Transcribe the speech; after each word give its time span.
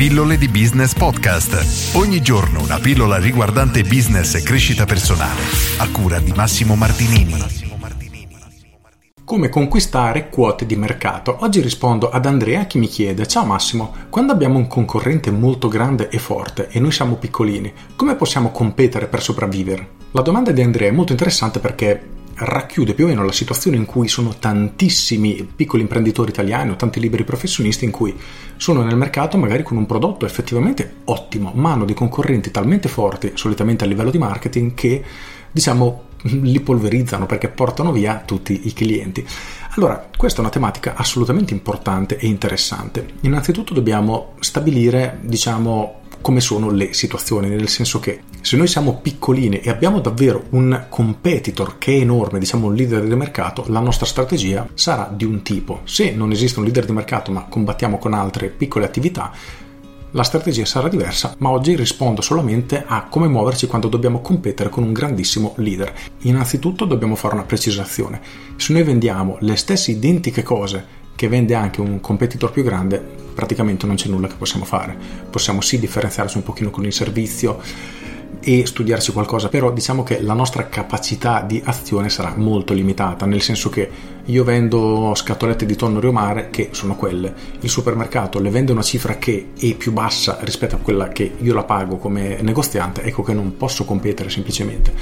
Pillole 0.00 0.38
di 0.38 0.48
Business 0.48 0.94
Podcast. 0.94 1.94
Ogni 1.94 2.22
giorno 2.22 2.62
una 2.62 2.78
pillola 2.78 3.18
riguardante 3.18 3.82
business 3.82 4.34
e 4.34 4.42
crescita 4.42 4.86
personale. 4.86 5.42
A 5.76 5.90
cura 5.90 6.18
di 6.18 6.32
Massimo 6.34 6.74
Martinini. 6.74 7.34
Come 9.22 9.50
conquistare 9.50 10.30
quote 10.30 10.64
di 10.64 10.74
mercato? 10.74 11.36
Oggi 11.40 11.60
rispondo 11.60 12.08
ad 12.08 12.24
Andrea 12.24 12.66
che 12.66 12.78
mi 12.78 12.86
chiede: 12.86 13.26
Ciao 13.26 13.44
Massimo, 13.44 13.92
quando 14.08 14.32
abbiamo 14.32 14.56
un 14.56 14.68
concorrente 14.68 15.30
molto 15.30 15.68
grande 15.68 16.08
e 16.08 16.18
forte 16.18 16.68
e 16.70 16.80
noi 16.80 16.92
siamo 16.92 17.16
piccolini, 17.16 17.70
come 17.94 18.16
possiamo 18.16 18.50
competere 18.50 19.06
per 19.06 19.20
sopravvivere? 19.20 19.88
La 20.12 20.22
domanda 20.22 20.50
di 20.50 20.62
Andrea 20.62 20.88
è 20.88 20.92
molto 20.92 21.12
interessante 21.12 21.58
perché 21.58 22.19
racchiude 22.42 22.94
più 22.94 23.04
o 23.04 23.08
meno 23.08 23.24
la 23.24 23.32
situazione 23.32 23.76
in 23.76 23.84
cui 23.84 24.08
sono 24.08 24.34
tantissimi 24.38 25.48
piccoli 25.54 25.82
imprenditori 25.82 26.30
italiani 26.30 26.70
o 26.70 26.76
tanti 26.76 26.98
liberi 26.98 27.24
professionisti 27.24 27.84
in 27.84 27.90
cui 27.90 28.16
sono 28.56 28.82
nel 28.82 28.96
mercato 28.96 29.36
magari 29.36 29.62
con 29.62 29.76
un 29.76 29.86
prodotto 29.86 30.24
effettivamente 30.24 30.96
ottimo, 31.04 31.52
ma 31.54 31.72
hanno 31.72 31.84
dei 31.84 31.94
concorrenti 31.94 32.50
talmente 32.50 32.88
forti, 32.88 33.32
solitamente 33.34 33.84
a 33.84 33.86
livello 33.86 34.10
di 34.10 34.18
marketing, 34.18 34.74
che 34.74 35.04
diciamo 35.50 36.08
li 36.22 36.60
polverizzano 36.60 37.26
perché 37.26 37.48
portano 37.48 37.92
via 37.92 38.22
tutti 38.24 38.62
i 38.64 38.72
clienti. 38.72 39.26
Allora, 39.76 40.08
questa 40.16 40.38
è 40.38 40.40
una 40.40 40.50
tematica 40.50 40.94
assolutamente 40.96 41.52
importante 41.52 42.18
e 42.18 42.26
interessante. 42.26 43.06
Innanzitutto 43.20 43.72
dobbiamo 43.72 44.34
stabilire, 44.40 45.18
diciamo, 45.22 46.00
come 46.20 46.40
sono 46.40 46.70
le 46.70 46.92
situazioni, 46.92 47.48
nel 47.48 47.68
senso 47.68 48.00
che 48.00 48.20
se 48.42 48.56
noi 48.56 48.66
siamo 48.66 49.00
piccolini 49.00 49.60
e 49.60 49.70
abbiamo 49.70 50.00
davvero 50.00 50.44
un 50.50 50.86
competitor 50.88 51.76
che 51.78 51.92
è 51.92 52.00
enorme, 52.00 52.38
diciamo 52.38 52.68
un 52.68 52.74
leader 52.74 53.02
del 53.02 53.16
mercato, 53.16 53.64
la 53.68 53.80
nostra 53.80 54.06
strategia 54.06 54.66
sarà 54.74 55.10
di 55.14 55.24
un 55.24 55.42
tipo. 55.42 55.80
Se 55.84 56.12
non 56.12 56.30
esiste 56.30 56.58
un 56.58 56.64
leader 56.64 56.86
di 56.86 56.92
mercato 56.92 57.30
ma 57.32 57.44
combattiamo 57.44 57.98
con 57.98 58.14
altre 58.14 58.48
piccole 58.48 58.86
attività, 58.86 59.30
la 60.12 60.22
strategia 60.24 60.64
sarà 60.64 60.88
diversa, 60.88 61.36
ma 61.38 61.50
oggi 61.50 61.76
rispondo 61.76 62.20
solamente 62.20 62.82
a 62.84 63.04
come 63.04 63.28
muoverci 63.28 63.68
quando 63.68 63.86
dobbiamo 63.86 64.20
competere 64.20 64.68
con 64.68 64.82
un 64.82 64.92
grandissimo 64.92 65.52
leader. 65.58 65.92
Innanzitutto 66.22 66.84
dobbiamo 66.84 67.14
fare 67.14 67.34
una 67.34 67.44
precisazione. 67.44 68.20
Se 68.56 68.72
noi 68.72 68.82
vendiamo 68.82 69.36
le 69.40 69.54
stesse 69.54 69.92
identiche 69.92 70.42
cose 70.42 70.98
che 71.14 71.28
vende 71.28 71.54
anche 71.54 71.80
un 71.80 72.00
competitor 72.00 72.50
più 72.50 72.64
grande, 72.64 72.98
praticamente 73.34 73.86
non 73.86 73.94
c'è 73.94 74.08
nulla 74.08 74.26
che 74.26 74.34
possiamo 74.36 74.64
fare. 74.64 74.96
Possiamo 75.30 75.60
sì 75.60 75.78
differenziarci 75.78 76.38
un 76.38 76.42
pochino 76.42 76.70
con 76.70 76.84
il 76.84 76.92
servizio 76.92 77.60
e 78.40 78.66
studiarci 78.66 79.12
qualcosa, 79.12 79.48
però 79.48 79.70
diciamo 79.70 80.02
che 80.02 80.20
la 80.20 80.32
nostra 80.32 80.68
capacità 80.68 81.42
di 81.42 81.60
azione 81.64 82.08
sarà 82.08 82.34
molto 82.36 82.72
limitata, 82.72 83.26
nel 83.26 83.42
senso 83.42 83.68
che 83.68 83.88
io 84.24 84.44
vendo 84.44 85.12
scatolette 85.14 85.66
di 85.66 85.76
tonno 85.76 86.00
riomare 86.00 86.50
che 86.50 86.68
sono 86.72 86.96
quelle, 86.96 87.34
il 87.60 87.68
supermercato 87.68 88.40
le 88.40 88.50
vende 88.50 88.72
una 88.72 88.82
cifra 88.82 89.16
che 89.16 89.50
è 89.58 89.74
più 89.74 89.92
bassa 89.92 90.38
rispetto 90.42 90.76
a 90.76 90.78
quella 90.78 91.08
che 91.08 91.32
io 91.38 91.54
la 91.54 91.64
pago 91.64 91.96
come 91.96 92.38
negoziante, 92.40 93.02
ecco 93.02 93.22
che 93.22 93.34
non 93.34 93.56
posso 93.56 93.84
competere 93.84 94.30
semplicemente. 94.30 94.92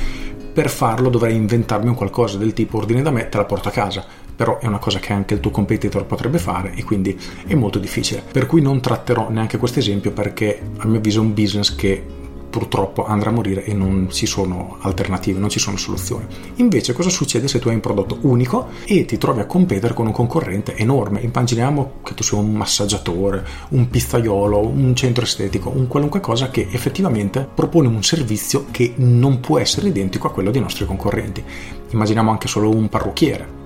Per 0.52 0.68
farlo 0.70 1.08
dovrei 1.08 1.36
inventarmi 1.36 1.88
un 1.88 1.94
qualcosa 1.94 2.36
del 2.36 2.52
tipo 2.52 2.78
ordine 2.78 3.02
da 3.02 3.10
me, 3.10 3.28
te 3.28 3.36
la 3.36 3.44
porto 3.44 3.68
a 3.68 3.72
casa 3.72 4.26
però 4.38 4.60
è 4.60 4.66
una 4.66 4.78
cosa 4.78 5.00
che 5.00 5.12
anche 5.12 5.34
il 5.34 5.40
tuo 5.40 5.50
competitor 5.50 6.06
potrebbe 6.06 6.38
fare 6.38 6.72
e 6.74 6.84
quindi 6.84 7.18
è 7.44 7.56
molto 7.56 7.80
difficile. 7.80 8.22
Per 8.22 8.46
cui 8.46 8.60
non 8.60 8.80
tratterò 8.80 9.30
neanche 9.30 9.58
questo 9.58 9.80
esempio 9.80 10.12
perché 10.12 10.60
a 10.76 10.86
mio 10.86 10.98
avviso 10.98 11.18
è 11.18 11.22
un 11.22 11.34
business 11.34 11.74
che 11.74 12.04
purtroppo 12.50 13.06
andrà 13.06 13.30
a 13.30 13.32
morire 13.32 13.64
e 13.64 13.74
non 13.74 14.08
ci 14.10 14.26
sono 14.26 14.76
alternative, 14.80 15.38
non 15.38 15.48
ci 15.48 15.58
sono 15.58 15.76
soluzioni. 15.76 16.26
Invece 16.56 16.92
cosa 16.92 17.10
succede 17.10 17.48
se 17.48 17.58
tu 17.58 17.68
hai 17.68 17.74
un 17.74 17.80
prodotto 17.80 18.18
unico 18.22 18.68
e 18.84 19.04
ti 19.04 19.18
trovi 19.18 19.40
a 19.40 19.46
competere 19.46 19.94
con 19.94 20.06
un 20.06 20.12
concorrente 20.12 20.76
enorme? 20.76 21.20
Immaginiamo 21.20 21.92
che 22.02 22.14
tu 22.14 22.22
sia 22.22 22.38
un 22.38 22.52
massaggiatore, 22.52 23.44
un 23.70 23.88
pizzaiolo, 23.88 24.58
un 24.58 24.94
centro 24.94 25.24
estetico, 25.24 25.70
un 25.70 25.86
qualunque 25.86 26.20
cosa 26.20 26.50
che 26.50 26.68
effettivamente 26.70 27.46
propone 27.52 27.88
un 27.88 28.02
servizio 28.02 28.66
che 28.70 28.94
non 28.96 29.40
può 29.40 29.58
essere 29.58 29.88
identico 29.88 30.26
a 30.26 30.32
quello 30.32 30.50
dei 30.50 30.60
nostri 30.60 30.86
concorrenti. 30.86 31.42
Immaginiamo 31.90 32.30
anche 32.30 32.48
solo 32.48 32.70
un 32.70 32.88
parrucchiere 32.88 33.57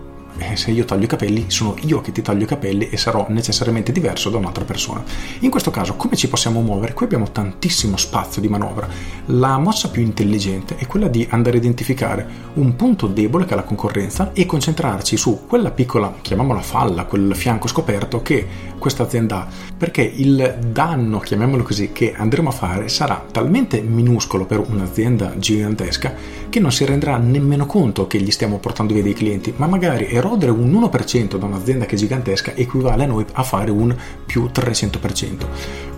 se 0.55 0.71
io 0.71 0.85
taglio 0.85 1.05
i 1.05 1.09
capelli 1.09 1.47
sono 1.49 1.77
io 1.83 2.01
che 2.01 2.13
ti 2.13 2.23
taglio 2.23 2.45
i 2.45 2.47
capelli 2.47 2.89
e 2.89 2.97
sarò 2.97 3.27
necessariamente 3.29 3.93
diverso 3.93 4.31
da 4.31 4.39
un'altra 4.39 4.65
persona. 4.65 5.03
In 5.41 5.51
questo 5.51 5.71
caso 5.71 5.95
come 5.95 6.17
ci 6.17 6.29
possiamo 6.29 6.61
muovere? 6.61 6.95
Qui 6.95 7.07
abbiamo 7.07 7.31
tantissimo 7.31 7.97
spazio 7.97 8.41
di 8.41 8.49
manovra. 8.49 8.89
La 9.27 9.59
mossa 9.59 9.91
più 9.91 10.03
intelligente 10.03 10.77
è 10.77 10.87
quella 10.87 11.09
di 11.09 11.27
andare 11.31 11.57
a 11.57 11.61
identificare 11.61 12.27
un 12.55 12.77
punto 12.77 13.07
debole 13.07 13.45
che 13.45 13.53
è 13.53 13.57
la 13.57 13.63
concorrenza 13.63 14.31
e 14.33 14.47
concentrarci 14.47 15.17
su 15.17 15.47
quella 15.47 15.71
piccola, 15.71 16.15
chiamiamola 16.21 16.61
falla, 16.61 17.05
quel 17.05 17.35
fianco 17.35 17.69
scoperto 17.69 18.23
che 18.23 18.71
questa 18.79 19.05
azienda 19.05 19.43
ha, 19.43 19.49
perché 19.77 20.03
il 20.03 20.59
danno, 20.73 21.21
chiamiamolo 21.21 21.63
così, 21.63 21.93
che 21.93 22.15
andremo 22.17 22.49
a 22.49 22.53
fare 22.53 22.89
sarà 22.89 23.25
talmente 23.31 23.81
minuscolo 23.81 24.45
per 24.45 24.59
un'azienda 24.59 25.35
gigantesca 25.37 26.15
che 26.49 26.61
non 26.61 26.73
si 26.73 26.85
renderà 26.85 27.17
nemmeno 27.17 27.65
conto 27.65 28.07
che 28.07 28.21
gli 28.21 28.31
stiamo 28.31 28.59
portando 28.59 28.93
via 28.93 29.03
dei 29.03 29.15
clienti, 29.15 29.53
ma 29.57 29.67
magari 29.67 30.07
è 30.07 30.21
erodere 30.23 30.53
un 30.53 30.73
1% 30.73 31.37
da 31.37 31.47
un'azienda 31.47 31.85
che 31.85 31.97
è 31.97 31.99
gigantesca 31.99 32.55
equivale 32.55 33.03
a 33.03 33.07
noi 33.07 33.27
a 33.33 33.43
fare 33.43 33.71
un 33.71 33.95
più 34.25 34.49
300%. 34.53 35.47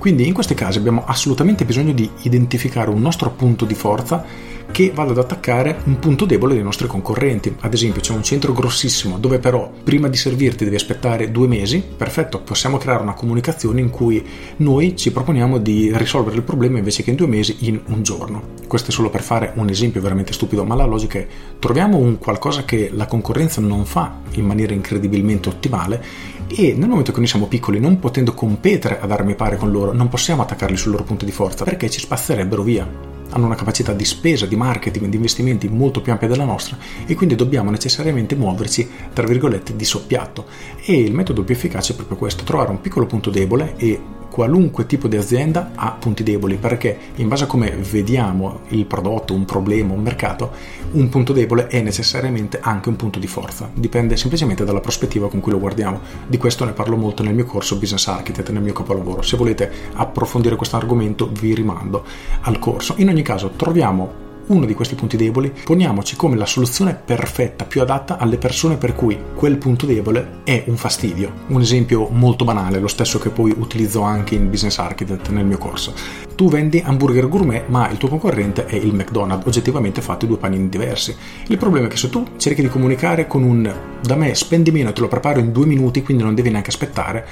Quindi 0.04 0.26
in 0.26 0.34
questi 0.34 0.52
casi 0.52 0.76
abbiamo 0.76 1.02
assolutamente 1.06 1.64
bisogno 1.64 1.94
di 1.94 2.10
identificare 2.24 2.90
un 2.90 3.00
nostro 3.00 3.30
punto 3.30 3.64
di 3.64 3.72
forza 3.72 4.22
che 4.70 4.90
vada 4.94 5.12
ad 5.12 5.18
attaccare 5.18 5.78
un 5.84 5.98
punto 5.98 6.26
debole 6.26 6.52
dei 6.52 6.62
nostri 6.62 6.86
concorrenti. 6.86 7.54
Ad 7.60 7.72
esempio 7.72 8.02
c'è 8.02 8.12
un 8.12 8.22
centro 8.22 8.52
grossissimo 8.52 9.18
dove 9.18 9.38
però 9.38 9.70
prima 9.82 10.08
di 10.08 10.16
servirti 10.18 10.64
devi 10.64 10.76
aspettare 10.76 11.30
due 11.30 11.46
mesi, 11.46 11.82
perfetto, 11.96 12.40
possiamo 12.40 12.76
creare 12.76 13.02
una 13.02 13.14
comunicazione 13.14 13.80
in 13.80 13.88
cui 13.88 14.22
noi 14.56 14.94
ci 14.94 15.10
proponiamo 15.10 15.56
di 15.56 15.90
risolvere 15.96 16.36
il 16.36 16.42
problema 16.42 16.76
invece 16.76 17.02
che 17.02 17.08
in 17.08 17.16
due 17.16 17.26
mesi 17.26 17.56
in 17.60 17.80
un 17.86 18.02
giorno. 18.02 18.42
Questo 18.68 18.90
è 18.90 18.92
solo 18.92 19.08
per 19.08 19.22
fare 19.22 19.52
un 19.54 19.70
esempio 19.70 20.02
veramente 20.02 20.34
stupido, 20.34 20.64
ma 20.64 20.74
la 20.74 20.84
logica 20.84 21.18
è 21.18 21.26
troviamo 21.58 21.96
un 21.96 22.18
qualcosa 22.18 22.64
che 22.64 22.90
la 22.92 23.06
concorrenza 23.06 23.62
non 23.62 23.86
fa 23.86 24.18
in 24.32 24.44
maniera 24.44 24.74
incredibilmente 24.74 25.48
ottimale 25.48 26.04
e 26.48 26.74
nel 26.76 26.88
momento 26.88 27.12
che 27.12 27.18
noi 27.18 27.28
siamo 27.28 27.46
piccoli, 27.46 27.80
non 27.80 27.98
potendo 27.98 28.34
competere 28.34 29.00
ad 29.00 29.10
armi 29.10 29.34
pari 29.34 29.56
con 29.56 29.70
loro, 29.70 29.92
non 29.92 30.08
possiamo 30.08 30.42
attaccarli 30.42 30.76
sul 30.76 30.92
loro 30.92 31.04
punto 31.04 31.24
di 31.24 31.32
forza 31.32 31.64
perché 31.64 31.90
ci 31.90 32.00
spazzerebbero 32.00 32.62
via 32.62 33.12
hanno 33.34 33.46
una 33.46 33.56
capacità 33.56 33.92
di 33.92 34.04
spesa, 34.04 34.46
di 34.46 34.54
marketing, 34.54 35.06
di 35.06 35.16
investimenti 35.16 35.68
molto 35.68 36.00
più 36.00 36.12
ampia 36.12 36.28
della 36.28 36.44
nostra 36.44 36.78
e 37.04 37.14
quindi 37.14 37.34
dobbiamo 37.34 37.70
necessariamente 37.70 38.36
muoverci, 38.36 38.88
tra 39.12 39.26
virgolette, 39.26 39.74
di 39.74 39.84
soppiatto. 39.84 40.46
E 40.84 41.00
il 41.00 41.12
metodo 41.12 41.42
più 41.42 41.54
efficace 41.54 41.92
è 41.92 41.96
proprio 41.96 42.16
questo, 42.16 42.44
trovare 42.44 42.70
un 42.70 42.80
piccolo 42.80 43.06
punto 43.06 43.30
debole 43.30 43.74
e 43.76 44.00
qualunque 44.34 44.84
tipo 44.86 45.06
di 45.06 45.16
azienda 45.16 45.70
ha 45.76 45.92
punti 45.92 46.24
deboli 46.24 46.56
perché 46.56 46.98
in 47.14 47.28
base 47.28 47.44
a 47.44 47.46
come 47.46 47.70
vediamo 47.70 48.62
il 48.70 48.84
prodotto, 48.84 49.32
un 49.32 49.44
problema, 49.44 49.92
un 49.92 50.02
mercato, 50.02 50.50
un 50.90 51.08
punto 51.08 51.32
debole 51.32 51.68
è 51.68 51.80
necessariamente 51.80 52.58
anche 52.60 52.88
un 52.88 52.96
punto 52.96 53.20
di 53.20 53.28
forza. 53.28 53.70
Dipende 53.72 54.16
semplicemente 54.16 54.64
dalla 54.64 54.80
prospettiva 54.80 55.28
con 55.28 55.38
cui 55.38 55.52
lo 55.52 55.60
guardiamo. 55.60 56.00
Di 56.26 56.36
questo 56.36 56.64
ne 56.64 56.72
parlo 56.72 56.96
molto 56.96 57.22
nel 57.22 57.32
mio 57.32 57.44
corso 57.44 57.78
Business 57.78 58.08
Architect, 58.08 58.50
nel 58.50 58.62
mio 58.62 58.72
capolavoro. 58.72 59.22
Se 59.22 59.36
volete 59.36 59.70
approfondire 59.92 60.56
questo 60.56 60.74
argomento 60.74 61.30
vi 61.30 61.54
rimando 61.54 62.04
al 62.40 62.58
corso. 62.58 62.94
In 62.96 63.10
ogni 63.10 63.22
caso 63.22 63.50
troviamo 63.50 64.23
uno 64.46 64.66
di 64.66 64.74
questi 64.74 64.94
punti 64.94 65.16
deboli, 65.16 65.52
poniamoci 65.64 66.16
come 66.16 66.36
la 66.36 66.46
soluzione 66.46 66.94
perfetta, 66.94 67.64
più 67.64 67.80
adatta 67.80 68.18
alle 68.18 68.36
persone 68.36 68.76
per 68.76 68.94
cui 68.94 69.18
quel 69.34 69.56
punto 69.56 69.86
debole 69.86 70.40
è 70.44 70.64
un 70.66 70.76
fastidio. 70.76 71.32
Un 71.48 71.60
esempio 71.60 72.08
molto 72.10 72.44
banale, 72.44 72.78
lo 72.78 72.88
stesso 72.88 73.18
che 73.18 73.30
poi 73.30 73.54
utilizzo 73.56 74.02
anche 74.02 74.34
in 74.34 74.50
Business 74.50 74.78
Architect 74.78 75.30
nel 75.30 75.46
mio 75.46 75.58
corso. 75.58 75.94
Tu 76.34 76.48
vendi 76.48 76.82
hamburger 76.84 77.28
gourmet, 77.28 77.68
ma 77.68 77.88
il 77.88 77.96
tuo 77.96 78.08
concorrente 78.08 78.66
è 78.66 78.74
il 78.74 78.94
McDonald's, 78.94 79.46
oggettivamente 79.46 80.02
fatti 80.02 80.26
due 80.26 80.36
panini 80.36 80.68
diversi. 80.68 81.14
Il 81.46 81.58
problema 81.58 81.86
è 81.86 81.90
che 81.90 81.96
se 81.96 82.10
tu 82.10 82.26
cerchi 82.36 82.62
di 82.62 82.68
comunicare 82.68 83.26
con 83.26 83.42
un 83.42 83.72
da 84.02 84.16
me 84.16 84.34
spendi 84.34 84.70
meno 84.70 84.90
e 84.90 84.92
te 84.92 85.00
lo 85.00 85.08
preparo 85.08 85.40
in 85.40 85.52
due 85.52 85.64
minuti, 85.66 86.02
quindi 86.02 86.22
non 86.22 86.34
devi 86.34 86.50
neanche 86.50 86.70
aspettare, 86.70 87.26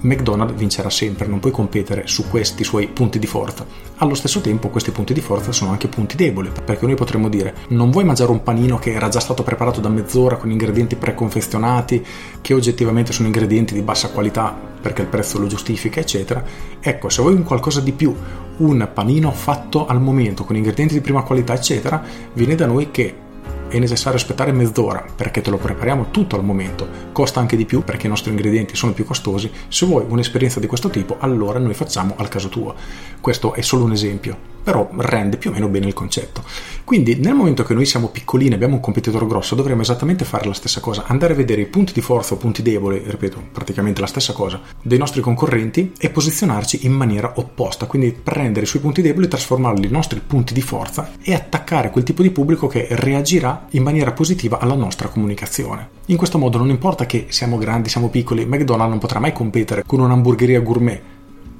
McDonald's 0.00 0.54
vincerà 0.54 0.90
sempre, 0.90 1.26
non 1.26 1.40
puoi 1.40 1.52
competere 1.52 2.06
su 2.06 2.28
questi 2.28 2.62
suoi 2.62 2.88
punti 2.88 3.18
di 3.18 3.26
forza. 3.26 3.66
Allo 3.96 4.14
stesso 4.14 4.40
tempo 4.40 4.68
questi 4.68 4.92
punti 4.92 5.12
di 5.12 5.20
forza 5.20 5.50
sono 5.50 5.72
anche 5.72 5.88
punti 5.88 6.16
deboli, 6.16 6.50
perché 6.64 6.86
noi 6.86 6.94
potremmo 6.94 7.28
dire 7.28 7.54
non 7.68 7.90
vuoi 7.90 8.04
mangiare 8.04 8.30
un 8.30 8.42
panino 8.42 8.78
che 8.78 8.92
era 8.92 9.08
già 9.08 9.20
stato 9.20 9.42
preparato 9.42 9.80
da 9.80 9.88
mezz'ora 9.88 10.36
con 10.36 10.50
ingredienti 10.50 10.96
preconfezionati, 10.96 12.04
che 12.40 12.54
oggettivamente 12.54 13.12
sono 13.12 13.26
ingredienti 13.26 13.74
di 13.74 13.82
bassa 13.82 14.10
qualità 14.10 14.56
perché 14.80 15.02
il 15.02 15.08
prezzo 15.08 15.38
lo 15.38 15.48
giustifica, 15.48 16.00
eccetera. 16.00 16.44
Ecco, 16.80 17.08
se 17.08 17.20
vuoi 17.20 17.34
un 17.34 17.42
qualcosa 17.42 17.80
di 17.80 17.92
più, 17.92 18.14
un 18.58 18.88
panino 18.94 19.32
fatto 19.32 19.86
al 19.86 20.00
momento 20.00 20.44
con 20.44 20.56
ingredienti 20.56 20.94
di 20.94 21.00
prima 21.00 21.22
qualità, 21.22 21.54
eccetera, 21.54 22.02
viene 22.32 22.54
da 22.54 22.66
noi 22.66 22.90
che 22.90 23.26
è 23.68 23.78
necessario 23.78 24.18
aspettare 24.18 24.52
mezz'ora 24.52 25.04
perché 25.14 25.40
te 25.40 25.50
lo 25.50 25.58
prepariamo 25.58 26.10
tutto 26.10 26.36
al 26.36 26.44
momento, 26.44 26.88
costa 27.12 27.40
anche 27.40 27.56
di 27.56 27.66
più 27.66 27.84
perché 27.84 28.06
i 28.06 28.10
nostri 28.10 28.30
ingredienti 28.30 28.74
sono 28.74 28.92
più 28.92 29.04
costosi, 29.04 29.50
se 29.68 29.86
vuoi 29.86 30.04
un'esperienza 30.08 30.60
di 30.60 30.66
questo 30.66 30.88
tipo 30.88 31.16
allora 31.18 31.58
noi 31.58 31.74
facciamo 31.74 32.14
al 32.16 32.28
caso 32.28 32.48
tuo. 32.48 32.74
Questo 33.20 33.54
è 33.54 33.60
solo 33.60 33.84
un 33.84 33.92
esempio 33.92 34.56
però 34.68 34.86
rende 34.98 35.38
più 35.38 35.48
o 35.48 35.54
meno 35.54 35.66
bene 35.68 35.86
il 35.86 35.94
concetto. 35.94 36.44
Quindi 36.84 37.14
nel 37.14 37.32
momento 37.32 37.62
che 37.64 37.72
noi 37.72 37.86
siamo 37.86 38.08
piccolini 38.08 38.50
e 38.50 38.54
abbiamo 38.56 38.74
un 38.74 38.80
competitore 38.80 39.26
grosso, 39.26 39.54
dovremmo 39.54 39.80
esattamente 39.80 40.26
fare 40.26 40.46
la 40.46 40.52
stessa 40.52 40.80
cosa, 40.80 41.04
andare 41.06 41.32
a 41.32 41.36
vedere 41.36 41.62
i 41.62 41.66
punti 41.66 41.94
di 41.94 42.02
forza 42.02 42.34
o 42.34 42.36
punti 42.36 42.60
deboli, 42.60 43.02
ripeto, 43.02 43.44
praticamente 43.50 44.02
la 44.02 44.06
stessa 44.06 44.34
cosa, 44.34 44.60
dei 44.82 44.98
nostri 44.98 45.22
concorrenti 45.22 45.92
e 45.98 46.10
posizionarci 46.10 46.84
in 46.84 46.92
maniera 46.92 47.32
opposta, 47.36 47.86
quindi 47.86 48.12
prendere 48.12 48.66
i 48.66 48.68
suoi 48.68 48.82
punti 48.82 49.00
deboli, 49.00 49.26
trasformarli 49.26 49.86
in 49.86 49.92
nostri 49.92 50.20
punti 50.20 50.52
di 50.52 50.60
forza 50.60 51.12
e 51.22 51.32
attaccare 51.32 51.88
quel 51.90 52.04
tipo 52.04 52.20
di 52.20 52.30
pubblico 52.30 52.66
che 52.66 52.88
reagirà 52.90 53.57
in 53.70 53.82
maniera 53.82 54.12
positiva 54.12 54.58
alla 54.58 54.74
nostra 54.74 55.08
comunicazione. 55.08 55.88
In 56.06 56.16
questo 56.16 56.38
modo 56.38 56.58
non 56.58 56.70
importa 56.70 57.06
che 57.06 57.26
siamo 57.28 57.58
grandi, 57.58 57.88
siamo 57.88 58.08
piccoli, 58.08 58.46
McDonald's 58.46 58.90
non 58.90 58.98
potrà 58.98 59.18
mai 59.18 59.32
competere 59.32 59.82
con 59.86 60.00
un'hamburgeria 60.00 60.60
gourmet 60.60 61.00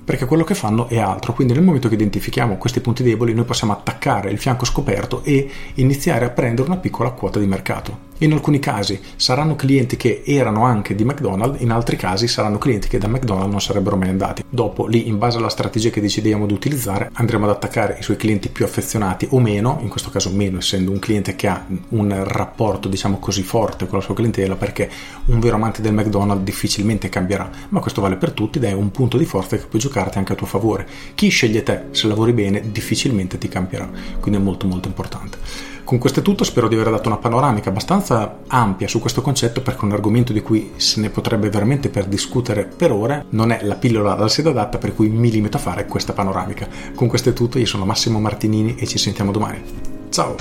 perché 0.08 0.24
quello 0.24 0.42
che 0.42 0.54
fanno 0.54 0.88
è 0.88 0.98
altro. 0.98 1.34
Quindi 1.34 1.52
nel 1.52 1.62
momento 1.62 1.88
che 1.88 1.94
identifichiamo 1.94 2.56
questi 2.56 2.80
punti 2.80 3.02
deboli 3.02 3.34
noi 3.34 3.44
possiamo 3.44 3.74
attaccare 3.74 4.30
il 4.30 4.38
fianco 4.38 4.64
scoperto 4.64 5.22
e 5.22 5.50
iniziare 5.74 6.24
a 6.24 6.30
prendere 6.30 6.66
una 6.66 6.78
piccola 6.78 7.10
quota 7.10 7.38
di 7.38 7.46
mercato. 7.46 8.07
In 8.20 8.32
alcuni 8.32 8.58
casi 8.58 8.98
saranno 9.14 9.54
clienti 9.54 9.96
che 9.96 10.22
erano 10.26 10.64
anche 10.64 10.96
di 10.96 11.04
McDonald's, 11.04 11.60
in 11.62 11.70
altri 11.70 11.94
casi 11.94 12.26
saranno 12.26 12.58
clienti 12.58 12.88
che 12.88 12.98
da 12.98 13.06
McDonald's 13.06 13.50
non 13.50 13.60
sarebbero 13.60 13.96
mai 13.96 14.08
andati. 14.08 14.42
Dopo, 14.48 14.86
lì, 14.86 15.06
in 15.06 15.18
base 15.18 15.38
alla 15.38 15.48
strategia 15.48 15.90
che 15.90 16.00
decidiamo 16.00 16.44
di 16.44 16.52
utilizzare, 16.52 17.10
andremo 17.12 17.44
ad 17.44 17.52
attaccare 17.52 17.96
i 18.00 18.02
suoi 18.02 18.16
clienti 18.16 18.48
più 18.48 18.64
affezionati 18.64 19.28
o 19.30 19.38
meno, 19.38 19.78
in 19.82 19.88
questo 19.88 20.10
caso 20.10 20.30
meno, 20.30 20.58
essendo 20.58 20.90
un 20.90 20.98
cliente 20.98 21.36
che 21.36 21.46
ha 21.46 21.64
un 21.90 22.24
rapporto, 22.24 22.88
diciamo 22.88 23.20
così, 23.20 23.44
forte 23.44 23.86
con 23.86 23.98
la 23.98 24.04
sua 24.04 24.14
clientela, 24.14 24.56
perché 24.56 24.90
un 25.26 25.38
vero 25.38 25.54
amante 25.54 25.80
del 25.80 25.94
McDonald's 25.94 26.42
difficilmente 26.42 27.08
cambierà. 27.08 27.48
Ma 27.68 27.78
questo 27.78 28.00
vale 28.00 28.16
per 28.16 28.32
tutti 28.32 28.58
ed 28.58 28.64
è 28.64 28.72
un 28.72 28.90
punto 28.90 29.16
di 29.16 29.26
forza 29.26 29.56
che 29.56 29.66
puoi 29.66 29.80
giocarti 29.80 30.18
anche 30.18 30.32
a 30.32 30.36
tuo 30.36 30.46
favore. 30.48 30.88
Chi 31.14 31.28
sceglie 31.28 31.62
te, 31.62 31.84
se 31.92 32.08
lavori 32.08 32.32
bene, 32.32 32.72
difficilmente 32.72 33.38
ti 33.38 33.46
cambierà. 33.46 33.88
Quindi 34.18 34.40
è 34.40 34.42
molto 34.42 34.66
molto 34.66 34.88
importante. 34.88 35.76
Con 35.88 35.96
questo 35.96 36.20
è 36.20 36.22
tutto, 36.22 36.44
spero 36.44 36.68
di 36.68 36.74
aver 36.74 36.90
dato 36.90 37.08
una 37.08 37.16
panoramica 37.16 37.70
abbastanza 37.70 38.40
ampia 38.46 38.86
su 38.86 38.98
questo 39.00 39.22
concetto 39.22 39.62
perché 39.62 39.86
un 39.86 39.92
argomento 39.92 40.34
di 40.34 40.42
cui 40.42 40.72
se 40.76 41.00
ne 41.00 41.08
potrebbe 41.08 41.48
veramente 41.48 41.88
per 41.88 42.04
discutere 42.04 42.66
per 42.66 42.92
ore 42.92 43.24
non 43.30 43.52
è 43.52 43.60
la 43.62 43.74
pillola 43.74 44.12
alla 44.12 44.28
sede 44.28 44.50
adatta 44.50 44.76
per 44.76 44.94
cui 44.94 45.08
mi 45.08 45.30
limito 45.30 45.56
a 45.56 45.60
fare 45.60 45.86
questa 45.86 46.12
panoramica. 46.12 46.68
Con 46.94 47.08
questo 47.08 47.30
è 47.30 47.32
tutto, 47.32 47.58
io 47.58 47.64
sono 47.64 47.86
Massimo 47.86 48.20
Martinini 48.20 48.76
e 48.76 48.86
ci 48.86 48.98
sentiamo 48.98 49.32
domani. 49.32 49.62
Ciao! 50.10 50.36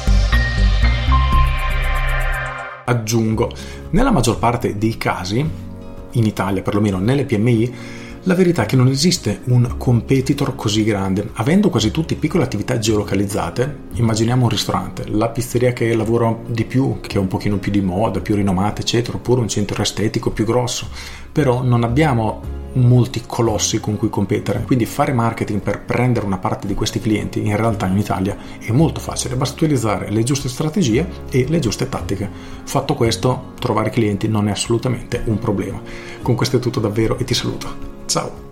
Aggiungo, 2.84 3.50
nella 3.92 4.12
maggior 4.12 4.40
parte 4.40 4.78
dei 4.78 4.98
casi, 4.98 5.50
in 6.12 6.26
Italia 6.26 6.62
perlomeno 6.62 7.00
nelle 7.00 7.24
PMI, 7.24 7.74
la 8.28 8.36
verità 8.36 8.64
è 8.64 8.66
che 8.66 8.76
non 8.76 8.90
esiste 8.90 9.40
un 9.46 9.76
competitor 9.78 10.54
così 10.54 10.84
grande. 10.84 11.30
Avendo 11.36 11.70
quasi 11.70 11.92
tutte 11.92 12.16
piccole 12.16 12.44
attività 12.44 12.78
geolocalizzate, 12.78 13.78
immaginiamo 13.94 14.44
un 14.44 14.50
ristorante, 14.50 15.08
la 15.08 15.30
pizzeria 15.30 15.72
che 15.72 15.96
lavora 15.96 16.38
di 16.46 16.66
più, 16.66 17.00
che 17.00 17.16
è 17.16 17.20
un 17.20 17.28
pochino 17.28 17.58
più 17.58 17.72
di 17.72 17.80
moda, 17.80 18.20
più 18.20 18.36
rinomata, 18.36 18.82
eccetera, 18.82 19.16
oppure 19.16 19.40
un 19.40 19.48
centro 19.48 19.82
estetico 19.82 20.32
più 20.32 20.44
grosso. 20.44 20.90
Però 21.32 21.64
non 21.64 21.86
abbiamo 21.86 22.56
molti 22.74 23.24
colossi 23.26 23.80
con 23.80 23.96
cui 23.96 24.10
competere. 24.10 24.64
Quindi 24.64 24.86
fare 24.86 25.14
marketing 25.14 25.62
per 25.62 25.84
prendere 25.84 26.26
una 26.26 26.38
parte 26.38 26.68
di 26.68 26.74
questi 26.74 27.00
clienti 27.00 27.46
in 27.46 27.56
realtà 27.56 27.88
in 27.88 27.98
Italia 27.98 28.36
è 28.60 28.74
molto 28.74 29.00
facile, 29.00 29.38
basta 29.38 29.56
utilizzare 29.56 30.12
le 30.12 30.24
giuste 30.24 30.50
strategie 30.50 31.08
e 31.32 31.46
le 31.48 31.60
giuste 31.60 31.88
tattiche. 31.88 32.30
Fatto 32.66 32.94
questo, 32.94 33.54
trovare 33.58 33.90
clienti 33.90 34.28
non 34.28 34.50
è 34.50 34.52
assolutamente 34.52 35.22
un 35.28 35.40
problema. 35.40 35.82
Con 36.22 36.36
questo 36.36 36.58
è 36.58 36.60
tutto 36.60 36.82
davvero 36.82 37.18
e 37.18 37.24
ti 37.24 37.34
saluto. 37.34 37.97
Ciao! 38.08 38.47